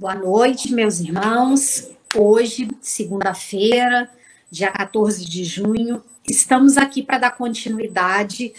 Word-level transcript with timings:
Boa 0.00 0.14
noite, 0.14 0.72
meus 0.72 0.98
irmãos. 0.98 1.90
Hoje, 2.16 2.66
segunda-feira, 2.80 4.10
dia 4.50 4.72
14 4.72 5.22
de 5.26 5.44
junho, 5.44 6.02
estamos 6.26 6.78
aqui 6.78 7.02
para 7.02 7.18
dar 7.18 7.32
continuidade 7.32 8.54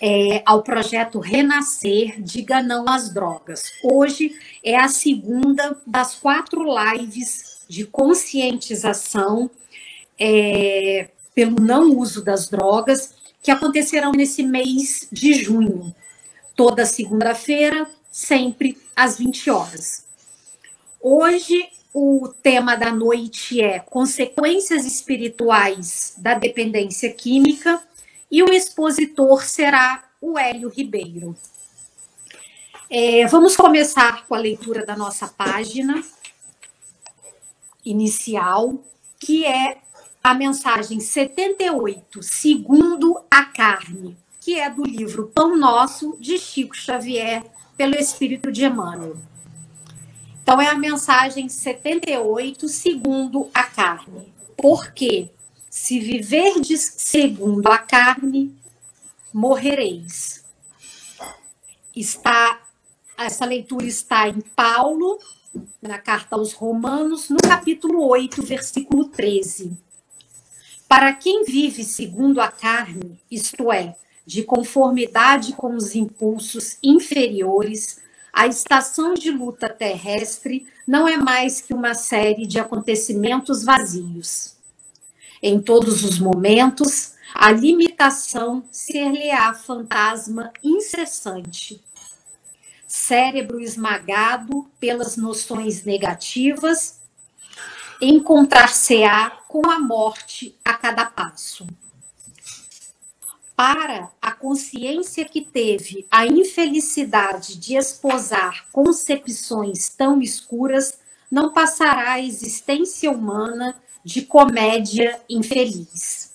é, 0.00 0.42
ao 0.46 0.62
projeto 0.62 1.18
Renascer 1.18 2.18
Diga 2.22 2.62
Não 2.62 2.88
às 2.88 3.12
Drogas. 3.12 3.74
Hoje 3.84 4.40
é 4.64 4.74
a 4.74 4.88
segunda 4.88 5.76
das 5.86 6.14
quatro 6.14 6.64
lives 6.64 7.58
de 7.68 7.84
conscientização 7.84 9.50
é, 10.18 11.10
pelo 11.34 11.60
não 11.60 11.94
uso 11.94 12.24
das 12.24 12.48
drogas 12.48 13.12
que 13.42 13.50
acontecerão 13.50 14.12
nesse 14.12 14.42
mês 14.42 15.06
de 15.12 15.34
junho. 15.34 15.94
Toda 16.56 16.86
segunda-feira, 16.86 17.86
sempre 18.10 18.78
às 18.96 19.18
20 19.18 19.50
horas. 19.50 20.05
Hoje, 21.08 21.68
o 21.94 22.34
tema 22.42 22.74
da 22.74 22.90
noite 22.92 23.60
é 23.60 23.78
consequências 23.78 24.84
espirituais 24.84 26.16
da 26.18 26.34
dependência 26.34 27.12
química 27.12 27.80
e 28.28 28.42
o 28.42 28.52
expositor 28.52 29.44
será 29.44 30.02
o 30.20 30.36
Hélio 30.36 30.68
Ribeiro. 30.68 31.36
É, 32.90 33.24
vamos 33.28 33.54
começar 33.56 34.26
com 34.26 34.34
a 34.34 34.40
leitura 34.40 34.84
da 34.84 34.96
nossa 34.96 35.28
página 35.28 36.02
inicial, 37.84 38.74
que 39.16 39.46
é 39.46 39.78
a 40.24 40.34
mensagem 40.34 40.98
78, 40.98 42.20
segundo 42.20 43.22
a 43.30 43.44
carne, 43.44 44.16
que 44.40 44.58
é 44.58 44.68
do 44.68 44.82
livro 44.82 45.30
Pão 45.32 45.56
Nosso, 45.56 46.16
de 46.18 46.36
Chico 46.36 46.74
Xavier, 46.74 47.44
pelo 47.76 47.94
Espírito 47.94 48.50
de 48.50 48.64
Emmanuel. 48.64 49.16
Então, 50.46 50.60
é 50.60 50.68
a 50.68 50.76
mensagem 50.76 51.48
78, 51.48 52.68
segundo 52.68 53.50
a 53.52 53.64
carne. 53.64 54.32
Porque 54.56 55.28
se 55.68 55.98
viverdes 55.98 56.82
segundo 56.98 57.66
a 57.66 57.78
carne, 57.78 58.56
morrereis. 59.34 60.44
Está 61.96 62.60
essa 63.18 63.44
leitura 63.44 63.86
está 63.86 64.28
em 64.28 64.40
Paulo, 64.40 65.18
na 65.82 65.98
carta 65.98 66.36
aos 66.36 66.52
Romanos, 66.52 67.28
no 67.28 67.38
capítulo 67.38 68.06
8, 68.06 68.40
versículo 68.44 69.08
13. 69.08 69.76
Para 70.88 71.12
quem 71.12 71.42
vive 71.42 71.82
segundo 71.82 72.40
a 72.40 72.52
carne, 72.52 73.20
isto 73.28 73.72
é, 73.72 73.96
de 74.24 74.44
conformidade 74.44 75.54
com 75.54 75.74
os 75.74 75.96
impulsos 75.96 76.78
inferiores, 76.84 78.05
a 78.36 78.46
estação 78.46 79.14
de 79.14 79.30
luta 79.30 79.66
terrestre 79.66 80.66
não 80.86 81.08
é 81.08 81.16
mais 81.16 81.62
que 81.62 81.72
uma 81.72 81.94
série 81.94 82.46
de 82.46 82.60
acontecimentos 82.60 83.64
vazios. 83.64 84.54
Em 85.42 85.58
todos 85.58 86.04
os 86.04 86.18
momentos, 86.18 87.14
a 87.34 87.50
limitação 87.50 88.62
ser-lhe-á 88.70 89.54
fantasma 89.54 90.52
incessante. 90.62 91.82
Cérebro 92.86 93.58
esmagado 93.58 94.68
pelas 94.78 95.16
noções 95.16 95.84
negativas, 95.84 97.00
encontrar-se-á 98.02 99.30
com 99.48 99.70
a 99.70 99.78
morte 99.78 100.54
a 100.62 100.74
cada 100.74 101.06
passo 101.06 101.66
para 103.56 104.10
a 104.20 104.32
consciência 104.32 105.24
que 105.24 105.40
teve 105.40 106.06
a 106.10 106.26
infelicidade 106.26 107.56
de 107.56 107.74
esposar 107.74 108.66
concepções 108.70 109.88
tão 109.88 110.20
escuras, 110.20 110.98
não 111.30 111.52
passará 111.52 112.12
a 112.12 112.20
existência 112.20 113.10
humana 113.10 113.74
de 114.04 114.22
comédia 114.22 115.18
infeliz. 115.28 116.34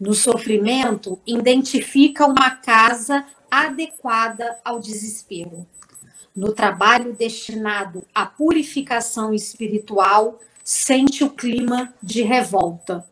No 0.00 0.14
sofrimento, 0.14 1.20
identifica 1.26 2.26
uma 2.26 2.50
casa 2.50 3.26
adequada 3.50 4.58
ao 4.64 4.80
desespero. 4.80 5.66
No 6.34 6.52
trabalho 6.52 7.12
destinado 7.12 8.04
à 8.14 8.24
purificação 8.24 9.34
espiritual, 9.34 10.40
sente 10.64 11.22
o 11.22 11.30
clima 11.30 11.92
de 12.02 12.22
revolta 12.22 13.06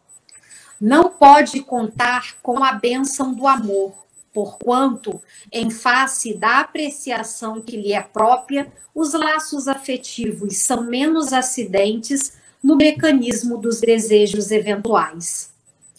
não 0.81 1.11
pode 1.11 1.61
contar 1.61 2.37
com 2.43 2.65
a 2.65 2.73
bênção 2.73 3.35
do 3.35 3.47
amor, 3.47 3.93
porquanto, 4.33 5.21
em 5.53 5.71
face 5.71 6.33
da 6.35 6.61
apreciação 6.61 7.61
que 7.61 7.77
lhe 7.77 7.93
é 7.93 8.01
própria, 8.01 8.73
os 8.95 9.13
laços 9.13 9.69
afetivos 9.69 10.57
são 10.59 10.83
menos 10.83 11.33
acidentes 11.33 12.33
no 12.63 12.77
mecanismo 12.77 13.59
dos 13.59 13.81
desejos 13.81 14.51
eventuais. 14.51 15.51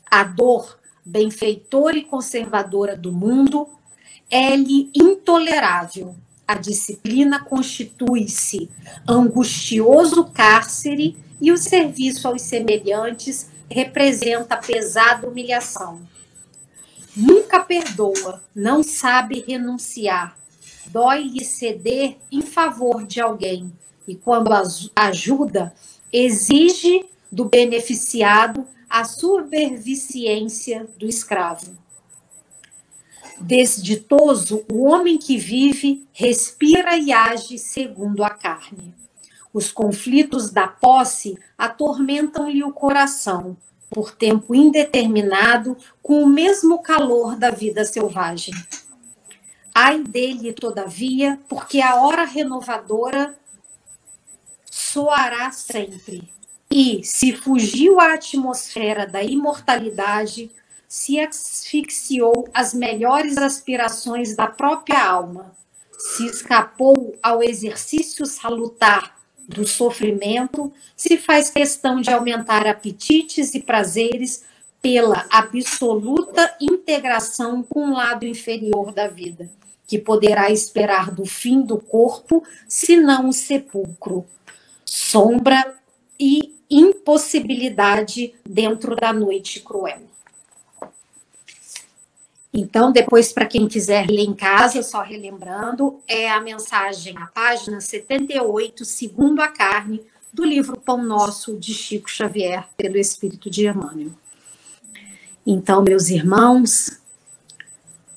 A 0.10 0.24
dor, 0.24 0.80
benfeitora 1.06 1.98
e 1.98 2.04
conservadora 2.04 2.96
do 2.96 3.12
mundo, 3.12 3.68
é-lhe 4.30 4.90
intolerável. 4.96 6.16
A 6.48 6.56
disciplina 6.56 7.40
constitui-se 7.44 8.70
angustioso 9.08 10.26
cárcere 10.26 11.18
e 11.42 11.52
o 11.52 11.58
serviço 11.58 12.28
aos 12.28 12.44
semelhantes 12.44 13.50
representa 13.70 14.56
pesada 14.56 15.28
humilhação. 15.28 16.08
Nunca 17.18 17.60
perdoa, 17.62 18.42
não 18.56 18.84
sabe 18.84 19.44
renunciar, 19.46 20.38
dói-lhe 20.86 21.44
ceder 21.44 22.18
em 22.32 22.42
favor 22.42 23.06
de 23.06 23.20
alguém, 23.20 23.74
e 24.08 24.16
quando 24.16 24.52
ajuda, 24.96 25.74
exige 26.14 27.06
do 27.32 27.46
beneficiado 27.46 28.66
a 28.90 29.04
superviciência 29.04 30.88
do 30.98 31.08
escravo. 31.08 31.78
Desditoso, 33.40 34.64
o 34.72 34.84
homem 34.84 35.18
que 35.18 35.38
vive, 35.38 36.06
respira 36.14 36.98
e 36.98 37.12
age 37.12 37.58
segundo 37.58 38.24
a 38.24 38.30
carne. 38.30 38.94
Os 39.54 39.72
conflitos 39.72 40.50
da 40.50 40.68
posse 40.68 41.38
atormentam-lhe 41.58 42.64
o 42.64 42.72
coração, 42.72 43.58
por 43.90 44.12
tempo 44.12 44.56
indeterminado, 44.56 45.78
com 46.02 46.24
o 46.24 46.28
mesmo 46.28 46.82
calor 46.82 47.36
da 47.36 47.52
vida 47.52 47.84
selvagem. 47.84 48.54
Ai 49.76 50.02
dele, 50.02 50.54
todavia, 50.54 51.40
porque 51.50 51.82
a 51.82 51.96
hora 51.96 52.24
renovadora 52.24 53.36
soará 54.70 55.52
sempre. 55.52 56.32
E, 56.70 57.04
se 57.04 57.34
fugiu 57.34 58.00
à 58.00 58.14
atmosfera 58.14 59.06
da 59.06 59.22
imortalidade, 59.22 60.50
se 60.88 61.20
asfixiou 61.20 62.48
as 62.54 62.74
melhores 62.74 63.38
aspirações 63.38 64.36
da 64.36 64.48
própria 64.48 65.06
alma, 65.06 65.54
se 65.98 66.26
escapou 66.26 67.14
ao 67.22 67.44
exercício 67.44 68.26
salutar 68.26 69.21
do 69.52 69.68
sofrimento, 69.68 70.72
se 70.96 71.18
faz 71.18 71.50
questão 71.50 72.02
de 72.02 72.10
aumentar 72.10 72.66
apetites 72.66 73.54
e 73.54 73.62
prazeres 73.62 74.44
pela 74.82 75.26
absoluta 75.30 76.56
integração 76.60 77.62
com 77.62 77.90
o 77.90 77.94
lado 77.94 78.26
inferior 78.26 78.92
da 78.92 79.08
vida, 79.08 79.50
que 79.86 80.00
poderá 80.00 80.50
esperar 80.50 81.12
do 81.12 81.26
fim 81.26 81.62
do 81.62 81.78
corpo, 81.78 82.44
se 82.68 82.98
não 82.98 83.30
o 83.30 83.34
sepulcro, 83.34 84.26
sombra 84.84 85.76
e 86.20 86.56
impossibilidade 86.70 88.34
dentro 88.46 88.96
da 88.96 89.14
noite 89.14 89.60
cruel. 89.60 90.02
Então, 92.54 92.92
depois, 92.92 93.32
para 93.32 93.46
quem 93.46 93.68
quiser 93.68 94.08
ler 94.08 94.26
em 94.26 94.34
casa, 94.34 94.84
só 94.84 95.02
relembrando, 95.02 96.02
é 96.06 96.30
a 96.30 96.42
mensagem, 96.42 97.18
a 97.18 97.28
página 97.28 97.80
78, 97.80 98.84
segundo 98.84 99.42
a 99.42 99.48
carne, 99.48 100.04
do 100.34 100.44
livro 100.44 100.78
Pão 100.78 101.02
Nosso, 101.02 101.58
de 101.58 101.74
Chico 101.74 102.10
Xavier, 102.10 102.68
pelo 102.76 102.98
Espírito 102.98 103.50
de 103.50 103.68
Emmanuel. 103.68 104.12
Então, 105.46 105.82
meus 105.82 106.10
irmãos, 106.10 107.02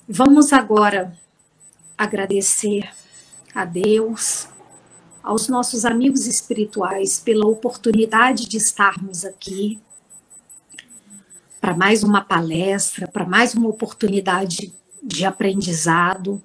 vamos 0.08 0.52
agora 0.52 1.16
agradecer 1.96 2.88
a 3.54 3.64
Deus, 3.64 4.48
aos 5.22 5.48
nossos 5.48 5.84
amigos 5.84 6.26
espirituais, 6.26 7.18
pela 7.18 7.46
oportunidade 7.46 8.48
de 8.48 8.56
estarmos 8.56 9.24
aqui 9.24 9.80
para 11.64 11.74
mais 11.74 12.02
uma 12.02 12.20
palestra, 12.20 13.08
para 13.08 13.24
mais 13.24 13.54
uma 13.54 13.70
oportunidade 13.70 14.74
de 15.02 15.24
aprendizado, 15.24 16.42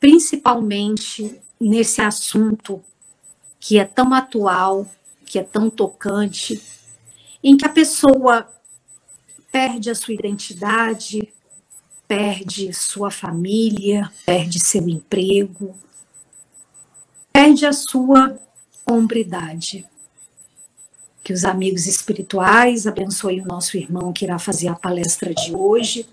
principalmente 0.00 1.38
nesse 1.60 2.00
assunto 2.00 2.82
que 3.60 3.78
é 3.78 3.84
tão 3.84 4.14
atual, 4.14 4.90
que 5.26 5.38
é 5.38 5.42
tão 5.42 5.68
tocante, 5.68 6.58
em 7.44 7.54
que 7.54 7.66
a 7.66 7.68
pessoa 7.68 8.50
perde 9.52 9.90
a 9.90 9.94
sua 9.94 10.14
identidade, 10.14 11.30
perde 12.08 12.72
sua 12.72 13.10
família, 13.10 14.10
perde 14.24 14.58
seu 14.58 14.88
emprego, 14.88 15.76
perde 17.30 17.66
a 17.66 17.74
sua 17.74 18.38
hombridade. 18.86 19.84
Que 21.22 21.32
os 21.32 21.44
amigos 21.44 21.86
espirituais 21.86 22.86
abençoem 22.86 23.40
o 23.40 23.46
nosso 23.46 23.76
irmão 23.76 24.12
que 24.12 24.24
irá 24.24 24.38
fazer 24.38 24.68
a 24.68 24.74
palestra 24.74 25.32
de 25.32 25.54
hoje, 25.54 26.06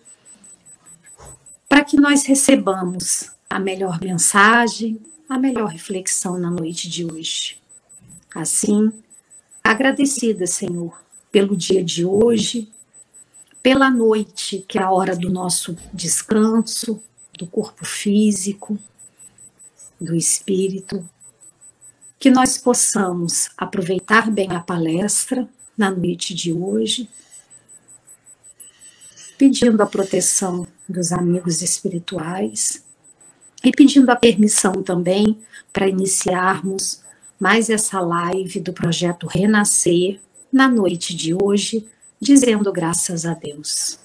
para 1.68 1.84
que 1.84 1.98
nós 1.98 2.26
recebamos 2.26 3.32
a 3.50 3.60
melhor 3.60 4.00
mensagem, 4.02 5.00
a 5.28 5.38
melhor 5.38 5.70
reflexão 5.70 6.38
na 6.38 6.50
noite 6.50 6.90
de 6.90 7.06
hoje. 7.06 7.58
Assim, 8.34 8.92
agradecida, 9.64 10.46
Senhor, 10.46 11.02
pelo 11.32 11.56
dia 11.56 11.84
de 11.84 12.06
hoje, 12.06 12.72
pela 13.62 13.90
noite, 13.90 14.64
que 14.68 14.78
é 14.78 14.82
a 14.82 14.92
hora 14.92 15.16
do 15.16 15.30
nosso 15.30 15.78
descanso, 15.94 17.02
do 17.38 17.46
corpo 17.46 17.86
físico, 17.86 18.78
do 20.00 20.16
espírito, 20.16 21.08
que 22.20 22.30
nós 22.30 22.58
possamos 22.58 23.50
aproveitar 23.58 24.30
bem 24.30 24.52
a 24.52 24.60
palestra 24.60 25.48
na 25.78 25.90
noite 25.90 26.34
de 26.34 26.52
hoje, 26.52 27.10
pedindo 29.38 29.82
a 29.82 29.86
proteção 29.86 30.68
dos 30.88 31.14
amigos 31.14 31.62
espirituais 31.62 32.84
e 33.64 33.72
pedindo 33.72 34.10
a 34.10 34.16
permissão 34.18 34.84
também 34.84 35.40
para 35.72 35.88
iniciarmos 35.88 37.02
mais 37.40 37.70
essa 37.70 38.02
live 38.02 38.60
do 38.60 38.74
projeto 38.74 39.26
Renascer 39.26 40.20
na 40.52 40.68
noite 40.68 41.16
de 41.16 41.34
hoje, 41.34 41.88
dizendo 42.20 42.70
graças 42.74 43.26
a 43.26 43.34
Deus. 43.34 43.98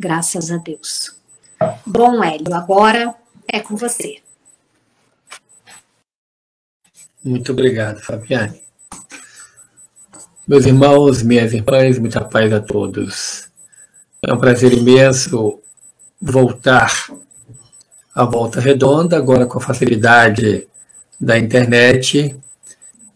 Graças 0.00 0.50
a 0.50 0.56
Deus. 0.56 1.14
Bom, 1.86 2.24
Hélio, 2.24 2.52
agora 2.54 3.14
é 3.46 3.60
com 3.60 3.76
você. 3.76 4.20
Muito 7.24 7.52
obrigado, 7.52 8.00
Fabiane. 8.00 8.60
Meus 10.46 10.66
irmãos, 10.66 11.22
minhas 11.22 11.52
irmãs, 11.52 11.96
muita 11.96 12.20
paz 12.20 12.52
a 12.52 12.60
todos. 12.60 13.48
É 14.26 14.32
um 14.34 14.38
prazer 14.38 14.72
imenso 14.72 15.60
voltar 16.20 16.92
à 18.12 18.24
volta 18.24 18.60
redonda, 18.60 19.16
agora 19.16 19.46
com 19.46 19.58
a 19.58 19.62
facilidade 19.62 20.66
da 21.20 21.38
internet 21.38 22.36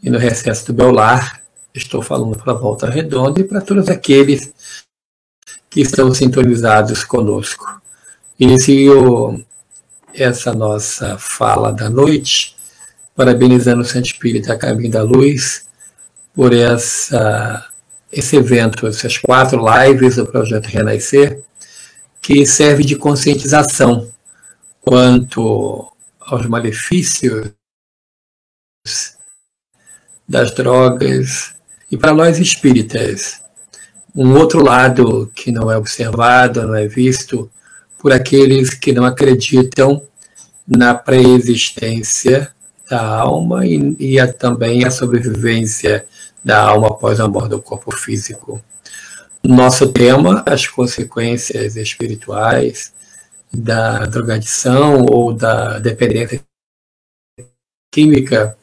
e 0.00 0.09
no 0.09 0.19
recesso 0.19 0.73
do 0.73 0.75
meu 0.75 0.93
lar. 0.93 1.43
Estou 1.75 2.00
falando 2.00 2.38
para 2.38 2.52
a 2.52 2.56
volta 2.56 2.88
redonda 2.88 3.41
e 3.41 3.44
para 3.44 3.61
todos 3.61 3.88
aqueles 3.88 4.52
que 5.69 5.81
estão 5.81 6.14
sintonizados 6.14 7.02
conosco. 7.02 7.82
Inicio 8.38 9.44
essa 10.14 10.55
nossa 10.55 11.19
fala 11.19 11.73
da 11.73 11.91
noite 11.91 12.56
parabenizando 13.17 13.81
o 13.81 13.85
Santo 13.85 14.07
Espírito 14.07 14.53
a 14.53 14.59
Caminho 14.59 14.91
da 14.91 15.03
Luz 15.03 15.65
por 16.35 16.53
essa, 16.53 17.67
esse 18.13 18.37
evento, 18.37 18.87
essas 18.87 19.17
quatro 19.17 19.65
lives 19.67 20.17
do 20.17 20.27
Projeto 20.27 20.67
Renascer, 20.67 21.43
que 22.21 22.45
serve 22.45 22.85
de 22.85 22.95
conscientização 22.95 24.13
quanto 24.83 25.91
aos 26.21 26.45
malefícios 26.47 27.53
das 30.29 30.51
drogas 30.55 31.55
e 31.91 31.97
para 31.97 32.12
nós 32.12 32.39
espíritas. 32.39 33.41
Um 34.15 34.35
outro 34.35 34.62
lado 34.62 35.31
que 35.35 35.51
não 35.51 35.71
é 35.71 35.77
observado, 35.77 36.67
não 36.67 36.75
é 36.75 36.87
visto 36.87 37.51
por 37.99 38.12
aqueles 38.12 38.71
que 38.71 38.93
não 38.93 39.05
acreditam 39.05 40.03
na 40.67 40.95
pré-existência 40.95 42.55
da 42.88 43.05
alma 43.05 43.67
e, 43.67 43.97
e 43.99 44.21
a, 44.21 44.33
também 44.33 44.85
a 44.85 44.91
sobrevivência 44.91 46.06
da 46.44 46.62
alma 46.62 46.88
após 46.88 47.19
a 47.21 47.27
morte 47.27 47.50
do 47.50 47.62
corpo 47.62 47.91
físico. 47.91 48.62
Nosso 49.43 49.88
tema, 49.93 50.43
as 50.47 50.67
consequências 50.67 51.77
espirituais 51.77 52.93
da 53.53 54.05
drogadição 54.06 55.05
ou 55.06 55.33
da 55.33 55.79
dependência 55.79 56.41
química, 57.93 58.56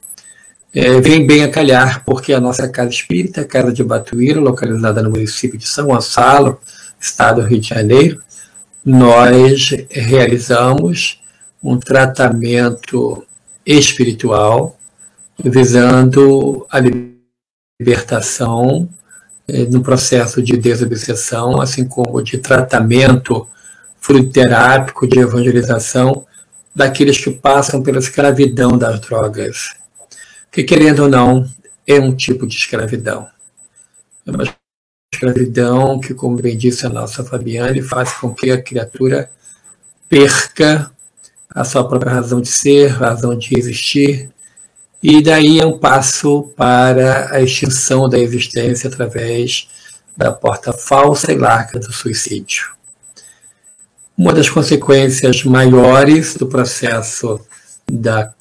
é, 0.74 1.00
vem 1.00 1.26
bem 1.26 1.44
a 1.44 1.52
calhar, 1.52 2.04
porque 2.04 2.34
a 2.34 2.40
nossa 2.40 2.68
casa 2.68 2.90
espírita, 2.90 3.46
Casa 3.46 3.72
de 3.72 3.84
Batuíra, 3.84 4.40
localizada 4.40 5.02
no 5.04 5.12
município 5.12 5.58
de 5.58 5.68
São 5.68 5.88
Gonçalo, 5.88 6.60
estado 7.00 7.42
do 7.42 7.48
Rio 7.48 7.60
de 7.60 7.70
Janeiro, 7.70 8.22
nós 8.84 9.70
realizamos 9.90 11.22
um 11.64 11.78
tratamento 11.78 13.26
espiritual, 13.66 14.78
visando 15.44 16.66
a 16.70 16.80
libertação 17.80 18.90
eh, 19.48 19.66
no 19.66 19.82
processo 19.82 20.42
de 20.42 20.58
desobsessão, 20.58 21.62
assim 21.62 21.86
como 21.86 22.22
de 22.22 22.38
tratamento 22.38 23.48
fruterápico, 24.00 25.08
de 25.08 25.20
evangelização 25.20 26.26
daqueles 26.76 27.18
que 27.24 27.32
passam 27.32 27.82
pela 27.82 28.00
escravidão 28.00 28.78
das 28.78 29.00
drogas, 29.00 29.76
que 30.52 30.64
querendo 30.64 31.04
ou 31.04 31.10
não 31.10 31.48
é 31.86 32.00
um 32.00 32.16
tipo 32.16 32.48
de 32.48 32.56
escravidão. 32.56 33.28
É 34.26 34.32
uma 34.32 34.44
escravidão 35.14 36.00
que, 36.00 36.14
como 36.14 36.38
bem 36.38 36.58
disse 36.58 36.86
a 36.86 36.90
nossa 36.90 37.24
Fabiane, 37.24 37.82
faz 37.82 38.14
com 38.14 38.34
que 38.34 38.52
a 38.52 38.62
criatura 38.62 39.30
perca 40.10 40.92
a 41.54 41.64
sua 41.64 41.88
própria 41.88 42.12
razão 42.12 42.42
de 42.42 42.50
ser, 42.50 42.88
razão 42.88 43.38
de 43.38 43.58
existir, 43.58 44.30
e 45.02 45.22
daí 45.22 45.60
é 45.60 45.66
um 45.66 45.78
passo 45.78 46.52
para 46.56 47.36
a 47.36 47.42
extinção 47.42 48.08
da 48.08 48.18
existência 48.18 48.88
através 48.88 49.68
da 50.16 50.32
porta 50.32 50.72
falsa 50.72 51.32
e 51.32 51.38
larga 51.38 51.80
do 51.80 51.92
suicídio. 51.92 52.72
Uma 54.18 54.34
das 54.34 54.50
consequências 54.50 55.44
maiores 55.44 56.36
do 56.36 56.48
processo 56.48 57.40
da 57.92 58.34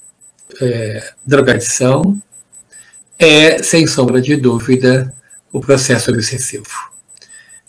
é, 0.60 1.12
drogadição 1.26 2.20
é, 3.18 3.62
sem 3.62 3.86
sombra 3.86 4.20
de 4.20 4.36
dúvida, 4.36 5.12
o 5.52 5.60
processo 5.60 6.10
obsessivo. 6.10 6.92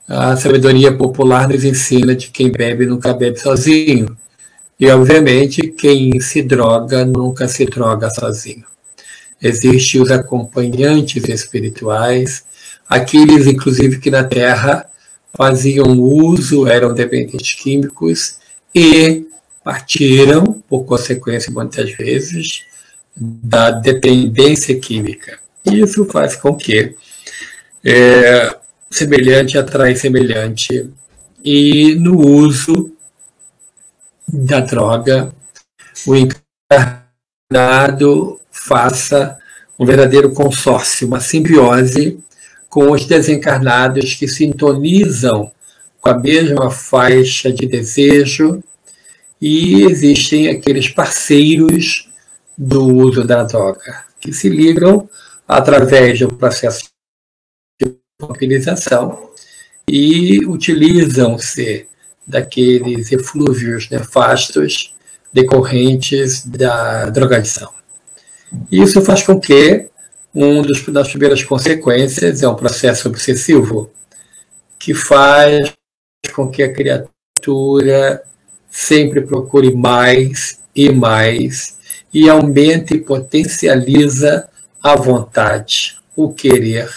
A 0.08 0.36
sabedoria 0.36 0.96
popular 0.96 1.48
nos 1.48 1.64
ensina 1.64 2.16
de 2.16 2.30
quem 2.30 2.52
bebe 2.52 2.86
nunca 2.86 3.14
bebe 3.14 3.40
sozinho, 3.40 4.18
e, 4.80 4.90
obviamente, 4.90 5.68
quem 5.68 6.20
se 6.20 6.42
droga 6.42 7.06
nunca 7.06 7.48
se 7.48 7.66
droga 7.66 8.10
sozinho. 8.10 8.66
Existem 9.42 10.02
os 10.02 10.12
acompanhantes 10.12 11.28
espirituais, 11.28 12.44
aqueles, 12.88 13.48
inclusive, 13.48 14.00
que 14.00 14.10
na 14.10 14.24
Terra 14.24 14.90
faziam 15.34 16.00
uso, 16.00 16.68
eram 16.68 16.94
dependentes 16.94 17.54
químicos 17.56 18.38
e 18.74 19.26
partiram, 19.64 20.62
por 20.68 20.86
consequência, 20.86 21.52
muitas 21.52 21.92
vezes, 21.92 22.64
da 23.16 23.72
dependência 23.72 24.78
química. 24.80 25.40
Isso 25.66 26.06
faz 26.06 26.36
com 26.36 26.56
que 26.56 26.96
é, 27.84 28.56
semelhante 28.90 29.58
atrai 29.58 29.96
semelhante 29.96 30.90
e 31.44 31.96
no 31.96 32.18
uso 32.20 32.93
da 34.34 34.60
droga, 34.62 35.32
o 36.08 36.16
encarnado 37.52 38.42
faça 38.52 39.38
um 39.78 39.86
verdadeiro 39.86 40.34
consórcio, 40.34 41.08
uma 41.08 41.20
simbiose 41.20 42.20
com 42.68 42.92
os 42.92 43.06
desencarnados 43.06 44.16
que 44.16 44.28
sintonizam 44.28 45.52
com 46.02 46.10
a 46.10 46.18
mesma 46.18 46.72
faixa 46.72 47.54
de 47.54 47.68
desejo 47.68 48.64
e 49.40 49.84
existem 49.84 50.50
aqueles 50.50 50.90
parceiros 50.90 52.10
do 52.58 52.88
uso 52.88 53.24
da 53.24 53.44
droga 53.44 54.04
que 54.20 54.34
se 54.34 54.50
ligam 54.50 55.08
através 55.48 56.20
do 56.20 56.30
processo 56.30 56.86
de 57.80 57.96
mobilização 58.20 59.30
e 59.88 60.44
utilizam-se 60.46 61.88
daqueles 62.26 63.12
eflúvios 63.12 63.90
nefastos 63.90 64.96
decorrentes 65.32 66.46
da 66.46 67.10
drogadição. 67.10 67.72
Isso 68.72 69.02
faz 69.02 69.24
com 69.24 69.40
que 69.40 69.88
um 70.34 70.62
dos, 70.62 70.86
das 70.88 71.10
primeiras 71.10 71.44
consequências 71.44 72.42
é 72.42 72.48
um 72.48 72.56
processo 72.56 73.08
obsessivo 73.08 73.92
que 74.80 74.94
faz 74.94 75.74
com 76.34 76.50
que 76.50 76.64
a 76.64 76.74
criatura 76.74 78.24
sempre 78.70 79.22
procure 79.22 79.74
mais 79.74 80.60
e 80.76 80.92
mais 80.92 81.78
e 82.14 82.30
aumente 82.30 82.96
e 82.96 83.00
potencializa 83.00 84.48
a 84.82 84.96
vontade, 84.96 85.98
o 86.16 86.34
querer, 86.34 86.90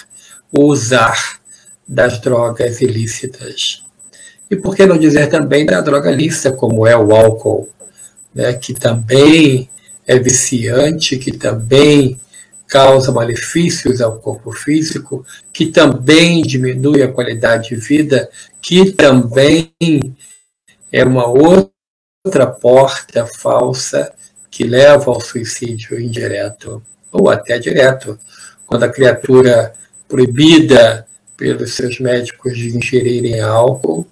o 0.52 0.64
usar 0.64 1.40
das 1.86 2.20
drogas 2.20 2.80
ilícitas. 2.80 3.85
E 4.50 4.56
por 4.56 4.76
que 4.76 4.86
não 4.86 4.96
dizer 4.96 5.28
também 5.28 5.66
da 5.66 5.80
droga 5.80 6.10
lícita, 6.10 6.52
como 6.52 6.86
é 6.86 6.96
o 6.96 7.14
álcool, 7.14 7.68
né, 8.34 8.52
que 8.52 8.72
também 8.72 9.68
é 10.06 10.18
viciante, 10.18 11.18
que 11.18 11.32
também 11.32 12.20
causa 12.68 13.12
malefícios 13.12 14.00
ao 14.00 14.18
corpo 14.18 14.52
físico, 14.52 15.24
que 15.52 15.66
também 15.66 16.42
diminui 16.42 17.02
a 17.02 17.10
qualidade 17.10 17.70
de 17.70 17.76
vida, 17.76 18.28
que 18.60 18.92
também 18.92 19.72
é 20.92 21.04
uma 21.04 21.26
outra 21.26 22.46
porta 22.46 23.26
falsa 23.26 24.12
que 24.50 24.64
leva 24.64 25.10
ao 25.10 25.20
suicídio 25.20 26.00
indireto 26.00 26.82
ou 27.10 27.30
até 27.30 27.58
direto, 27.58 28.18
quando 28.66 28.84
a 28.84 28.88
criatura 28.88 29.72
proibida 30.08 31.06
pelos 31.36 31.74
seus 31.74 31.98
médicos 32.00 32.56
de 32.56 32.76
ingerirem 32.76 33.40
álcool 33.40 34.06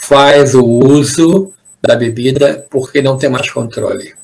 faz 0.00 0.54
o 0.54 0.64
uso 0.64 1.52
da 1.80 1.94
bebida 1.94 2.66
porque 2.70 3.00
não 3.00 3.16
tem 3.16 3.30
mais 3.30 3.50
controle. 3.50 4.14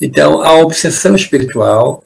Então, 0.00 0.42
a 0.42 0.54
obsessão 0.58 1.14
espiritual 1.14 2.02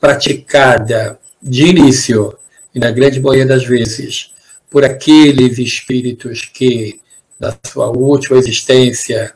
praticada 0.00 1.18
de 1.42 1.64
início, 1.64 2.36
e 2.74 2.78
na 2.78 2.90
grande 2.90 3.20
maioria 3.20 3.46
das 3.46 3.64
vezes, 3.64 4.32
por 4.70 4.84
aqueles 4.84 5.58
espíritos 5.58 6.42
que, 6.42 7.00
na 7.40 7.54
sua 7.66 7.88
última 7.88 8.38
existência 8.38 9.32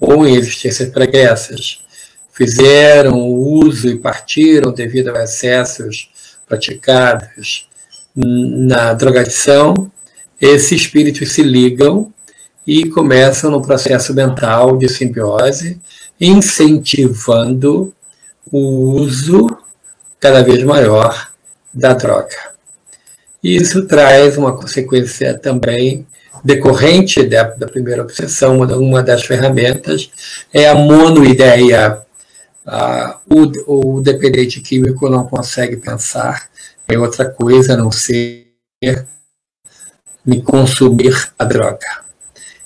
ou 0.00 0.26
em 0.26 0.34
existências 0.34 0.88
pregressas, 0.88 1.84
fizeram 2.32 3.20
uso 3.28 3.88
e 3.88 3.98
partiram 3.98 4.72
devido 4.72 5.14
a 5.14 5.22
excessos 5.22 6.10
praticados 6.48 7.68
na 8.14 8.94
drogadição, 8.94 9.90
esses 10.40 10.72
espíritos 10.72 11.32
se 11.32 11.42
ligam 11.42 12.12
e 12.66 12.88
começam 12.88 13.50
no 13.50 13.62
processo 13.62 14.14
mental 14.14 14.76
de 14.76 14.88
simbiose, 14.88 15.80
incentivando 16.20 17.92
o 18.50 18.92
uso 19.00 19.46
cada 20.20 20.42
vez 20.42 20.62
maior 20.62 21.30
da 21.72 21.92
droga. 21.94 22.52
Isso 23.42 23.86
traz 23.86 24.36
uma 24.36 24.56
consequência 24.56 25.36
também 25.36 26.06
decorrente 26.44 27.24
da, 27.24 27.44
da 27.44 27.66
primeira 27.66 28.02
obsessão, 28.02 28.56
uma, 28.56 28.76
uma, 28.76 29.02
das 29.02 29.24
ferramentas 29.24 30.10
é 30.52 30.68
a 30.68 30.74
monoideia. 30.74 32.02
Ah, 32.64 33.18
o, 33.28 33.96
o 33.96 34.00
dependente 34.00 34.60
químico 34.60 35.08
não 35.08 35.26
consegue 35.26 35.76
pensar 35.76 36.48
em 36.88 36.96
outra 36.96 37.28
coisa 37.28 37.74
a 37.74 37.76
não 37.76 37.90
ser 37.90 38.46
me 40.24 40.40
consumir 40.42 41.32
a 41.36 41.44
droga. 41.44 42.11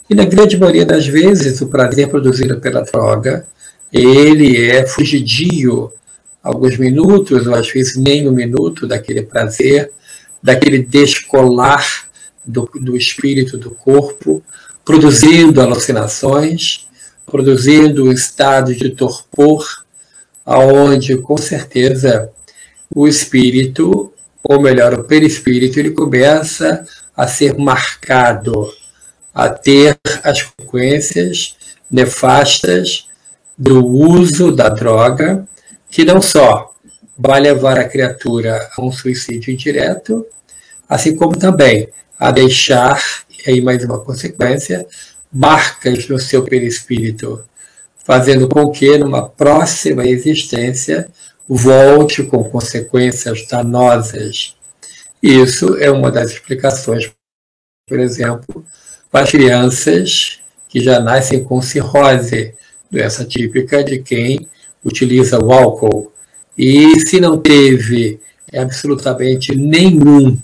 E 0.09 0.15
na 0.15 0.25
grande 0.25 0.57
maioria 0.57 0.87
das 0.87 1.07
vezes, 1.07 1.61
o 1.61 1.67
prazer 1.67 2.09
produzido 2.09 2.61
pela 2.61 2.83
droga, 2.83 3.47
ele 3.93 4.71
é 4.71 4.87
fugidio 4.87 5.93
alguns 6.43 6.79
minutos, 6.79 7.47
ou 7.47 7.55
às 7.55 7.69
vezes 7.69 7.97
nem 7.97 8.29
um 8.29 8.33
minuto 8.33 8.87
daquele 8.87 9.23
prazer, 9.23 9.91
daquele 10.41 10.79
descolar 10.79 11.85
do, 12.45 12.71
do 12.81 12.97
espírito 12.97 13.59
do 13.59 13.71
corpo, 13.73 14.43
produzindo 14.85 15.61
alucinações, 15.61 16.87
produzindo 17.27 18.05
um 18.05 18.13
estado 18.13 18.73
de 18.73 18.91
torpor, 18.91 19.67
aonde 20.45 21.19
com 21.19 21.37
certeza 21.37 22.31
o 22.95 23.09
espírito, 23.09 24.13
ou 24.45 24.63
melhor, 24.63 24.95
o 24.95 25.03
perispírito, 25.03 25.81
ele 25.81 25.91
começa 25.91 26.87
a 27.17 27.27
ser 27.27 27.59
marcado, 27.59 28.71
a 29.37 29.51
ter 29.51 29.99
as 30.25 30.43
consequências 30.43 31.59
nefastas 31.91 33.07
do 33.57 33.87
uso 33.87 34.51
da 34.51 34.71
droga, 34.71 35.47
que 35.91 36.07
não 36.07 36.23
só 36.23 36.73
vai 37.19 37.39
levar 37.41 37.79
a 37.79 37.87
criatura 37.87 38.67
a 38.75 38.83
um 38.83 38.91
suicídio 38.91 39.53
indireto, 39.53 40.27
assim 40.89 41.15
como 41.15 41.39
também 41.39 41.87
a 42.19 42.31
deixar, 42.31 43.05
e 43.29 43.51
aí 43.51 43.61
mais 43.61 43.85
uma 43.85 43.99
consequência, 43.99 44.87
marcas 45.31 46.09
no 46.09 46.19
seu 46.19 46.43
perispírito, 46.43 47.45
fazendo 48.07 48.49
com 48.49 48.71
que 48.71 48.97
numa 48.97 49.29
próxima 49.29 50.07
existência 50.07 51.11
volte 51.47 52.23
com 52.23 52.43
consequências 52.43 53.47
danosas. 53.47 54.57
Isso 55.23 55.77
é 55.77 55.91
uma 55.91 56.11
das 56.11 56.31
explicações, 56.31 57.13
por 57.87 58.01
exemplo, 58.01 58.65
para 59.17 59.27
crianças 59.27 60.41
que 60.69 60.79
já 60.79 61.01
nascem 61.01 61.43
com 61.43 61.63
cirrose, 61.63 62.53
doença 62.91 63.25
típica 63.25 63.83
de 63.83 64.01
quem 64.01 64.47
utiliza 64.85 65.43
o 65.43 65.51
álcool. 65.51 66.13
E 66.59 67.01
se 67.01 67.19
não 67.19 67.39
teve 67.39 68.21
absolutamente 68.55 69.57
nenhum 69.57 70.39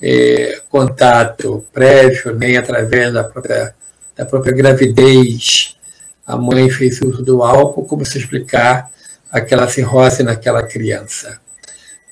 é, 0.00 0.60
contato 0.70 1.64
prévio, 1.72 2.36
nem 2.36 2.56
através 2.56 3.12
da 3.12 3.24
própria, 3.24 3.74
da 4.14 4.24
própria 4.24 4.52
gravidez, 4.52 5.76
a 6.24 6.36
mãe 6.36 6.70
fez 6.70 7.02
uso 7.02 7.24
do 7.24 7.42
álcool, 7.42 7.84
como 7.84 8.04
se 8.04 8.16
explicar 8.16 8.92
aquela 9.28 9.66
cirrose 9.66 10.22
naquela 10.22 10.62
criança. 10.62 11.40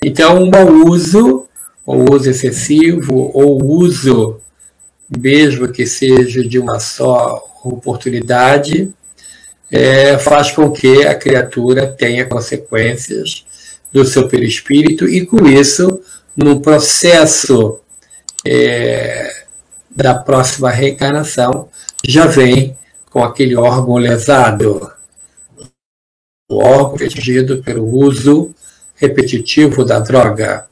Então, 0.03 0.43
um 0.43 0.51
mau 0.51 0.69
uso, 0.89 1.47
ou 1.87 2.13
uso 2.13 2.29
excessivo, 2.29 3.31
ou 3.33 3.65
uso, 3.65 4.41
mesmo 5.09 5.69
que 5.69 5.87
seja 5.87 6.43
de 6.43 6.59
uma 6.59 6.81
só 6.81 7.43
oportunidade, 7.65 8.93
é, 9.71 10.19
faz 10.19 10.51
com 10.51 10.71
que 10.71 11.05
a 11.05 11.15
criatura 11.15 11.87
tenha 11.87 12.25
consequências 12.27 13.45
do 13.93 14.05
seu 14.05 14.29
perispírito 14.29 15.09
e, 15.09 15.27
com 15.27 15.47
isso, 15.47 16.01
no 16.37 16.61
processo 16.61 17.81
é, 18.47 19.45
da 19.91 20.15
próxima 20.15 20.71
reencarnação, 20.71 21.69
já 22.07 22.27
vem 22.27 22.77
com 23.11 23.25
aquele 23.25 23.57
órgão 23.57 23.97
lesado, 23.97 24.93
o 26.49 26.59
órgão 26.59 27.07
atingido 27.07 27.63
pelo 27.63 27.87
uso 27.89 28.55
repetitivo 28.95 29.85
da 29.85 29.99
droga. 29.99 30.67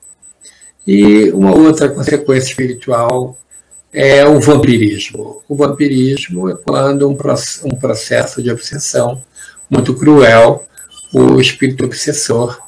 E 0.86 1.30
uma 1.30 1.54
outra 1.54 1.88
consequência 1.88 2.50
espiritual 2.50 3.38
é 3.94 4.26
o 4.26 4.40
vampirismo. 4.40 5.40
O 5.48 5.54
vampirismo 5.54 6.50
é 6.50 6.56
quando 6.56 7.08
um, 7.08 7.16
um 7.64 7.76
processo 7.76 8.42
de 8.42 8.50
obsessão 8.50 9.22
muito 9.70 9.94
cruel, 9.94 10.66
o 11.12 11.40
espírito 11.40 11.84
obsessor 11.84 12.58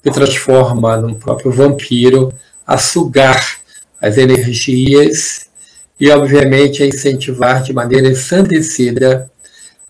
se 0.00 0.12
transforma 0.12 0.96
num 0.96 1.14
próprio 1.14 1.50
vampiro 1.50 2.32
a 2.64 2.78
sugar 2.78 3.58
as 4.00 4.16
energias 4.16 5.46
e, 5.98 6.08
obviamente, 6.08 6.84
a 6.84 6.86
incentivar 6.86 7.64
de 7.64 7.72
maneira 7.72 8.08
ensandecida 8.08 9.28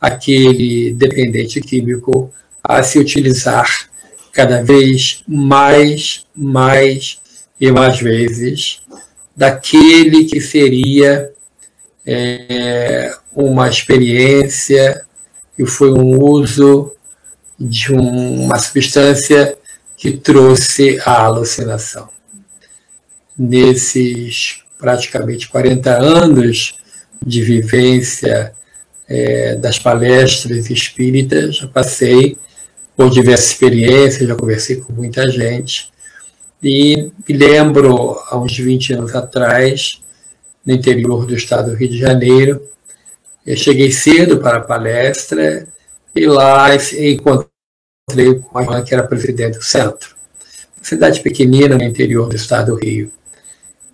aquele 0.01 0.95
dependente 0.95 1.61
químico 1.61 2.33
a 2.65 2.83
se 2.83 2.99
utilizar 2.99 3.91
cada 4.33 4.63
vez 4.63 5.23
mais, 5.29 6.25
mais 6.35 7.19
e 7.61 7.71
mais 7.71 8.01
vezes 8.01 8.81
daquele 9.37 10.25
que 10.25 10.41
seria 10.41 11.31
é, 12.07 13.15
uma 13.35 13.69
experiência 13.69 15.05
e 15.59 15.67
foi 15.67 15.93
um 15.93 16.19
uso 16.23 16.93
de 17.59 17.93
uma 17.93 18.59
substância 18.59 19.57
que 19.97 20.13
trouxe 20.13 21.01
a 21.05 21.25
alucinação. 21.25 22.09
Nesses 23.37 24.63
praticamente 24.79 25.49
40 25.49 25.91
anos 25.91 26.75
de 27.25 27.43
vivência 27.43 28.55
é, 29.09 29.57
das 29.57 29.79
palestras 29.79 30.71
espíritas, 30.71 31.57
já 31.57 31.69
passei 31.69 32.37
por 32.97 33.11
diversas 33.11 33.51
experiências, 33.51 34.29
já 34.29 34.35
conversei 34.35 34.77
com 34.77 34.93
muita 34.93 35.29
gente, 35.29 35.91
e 36.63 37.13
me 37.29 37.37
lembro, 37.37 38.19
há 38.29 38.39
uns 38.39 38.57
20 38.57 38.95
anos 38.95 39.15
atrás, 39.15 40.03
no 40.65 40.75
interior 40.75 41.27
do 41.27 41.35
estado 41.35 41.71
do 41.71 41.77
Rio 41.77 41.89
de 41.89 41.99
Janeiro, 41.99 42.61
eu 43.47 43.57
cheguei 43.57 43.93
cedo 43.93 44.39
para 44.39 44.59
a 44.59 44.65
palestra 44.65 45.69
e 46.15 46.27
lá 46.27 46.75
encontrei 46.75 48.35
com 48.43 48.59
a 48.59 48.63
irmã 48.63 48.83
que 48.83 48.95
era 48.95 49.07
presidente 49.07 49.59
do 49.59 49.65
centro. 49.65 50.17
Uma 50.77 50.85
cidade 50.85 51.21
pequenina 51.21 51.77
no 51.77 51.85
interior 51.85 52.29
do 52.29 52.35
estado 52.35 52.73
do 52.73 52.81
Rio. 52.81 53.13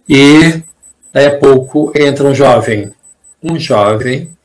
E, 0.09 0.62
daí 1.12 1.26
a 1.26 1.38
pouco, 1.38 1.92
entra 1.95 2.26
um 2.26 2.35
jovem. 2.35 2.92
Um 3.42 3.59
jovem 3.59 4.37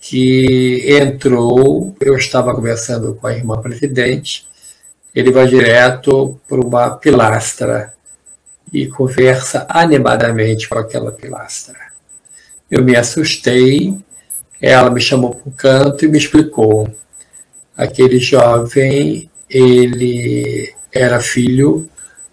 que 0.00 0.84
entrou, 0.88 1.96
eu 2.00 2.16
estava 2.16 2.54
conversando 2.54 3.14
com 3.14 3.26
a 3.26 3.34
irmã 3.34 3.60
presidente, 3.60 4.46
ele 5.16 5.32
vai 5.32 5.46
direto 5.46 6.38
para 6.46 6.60
uma 6.60 6.90
pilastra 6.90 7.94
e 8.70 8.86
conversa 8.86 9.64
animadamente 9.66 10.68
com 10.68 10.78
aquela 10.78 11.10
pilastra. 11.10 11.78
Eu 12.70 12.84
me 12.84 12.94
assustei, 12.94 13.96
ela 14.60 14.90
me 14.90 15.00
chamou 15.00 15.34
para 15.34 15.48
o 15.48 15.52
canto 15.52 16.04
e 16.04 16.08
me 16.08 16.18
explicou. 16.18 16.86
Aquele 17.74 18.18
jovem, 18.18 19.30
ele 19.48 20.74
era 20.92 21.18
filho 21.18 21.88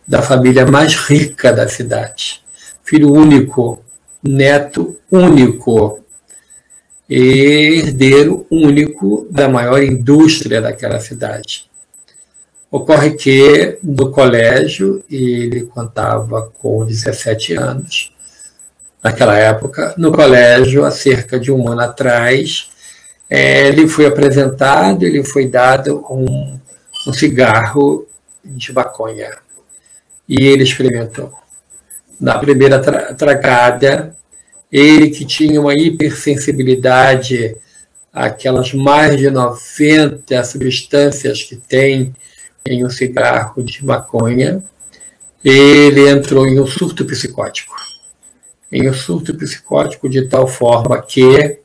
da 0.05 0.21
família 0.21 0.65
mais 0.65 0.93
rica 0.95 1.53
da 1.53 1.69
cidade. 1.69 2.43
Filho 2.83 3.13
único, 3.13 3.81
neto 4.21 4.99
único 5.09 6.03
e 7.09 7.79
herdeiro 7.79 8.45
único 8.51 9.25
da 9.31 9.47
maior 9.47 9.81
indústria 9.81 10.61
daquela 10.61 10.99
cidade. 10.99 11.71
Ocorre 12.73 13.11
que 13.11 13.77
no 13.83 14.09
colégio, 14.09 15.03
ele 15.07 15.61
contava 15.65 16.51
com 16.57 16.83
17 16.83 17.53
anos, 17.53 18.11
naquela 19.03 19.37
época, 19.37 19.93
no 19.95 20.11
colégio, 20.11 20.83
há 20.83 20.89
cerca 20.89 21.39
de 21.39 21.51
um 21.51 21.69
ano 21.69 21.81
atrás, 21.81 22.71
é, 23.29 23.67
ele 23.67 23.87
foi 23.87 24.07
apresentado, 24.07 25.03
ele 25.03 25.23
foi 25.23 25.47
dado 25.47 26.03
um, 26.09 26.59
um 27.07 27.13
cigarro 27.13 28.07
de 28.43 28.73
maconha. 28.73 29.37
E 30.27 30.43
ele 30.43 30.63
experimentou. 30.63 31.31
Na 32.19 32.39
primeira 32.39 32.79
tra 32.79 33.13
tragada, 33.13 34.17
ele 34.71 35.11
que 35.11 35.25
tinha 35.25 35.61
uma 35.61 35.75
hipersensibilidade 35.75 37.55
àquelas 38.11 38.73
mais 38.73 39.15
de 39.15 39.29
90 39.29 40.43
substâncias 40.43 41.43
que 41.43 41.55
tem 41.55 42.15
em 42.65 42.85
um 42.85 42.89
cigarro 42.89 43.61
de 43.61 43.85
maconha, 43.85 44.63
ele 45.43 46.09
entrou 46.09 46.47
em 46.47 46.59
um 46.59 46.65
surto 46.65 47.05
psicótico. 47.05 47.75
Em 48.71 48.89
um 48.89 48.93
surto 48.93 49.35
psicótico 49.35 50.09
de 50.09 50.27
tal 50.27 50.47
forma 50.47 51.01
que, 51.01 51.59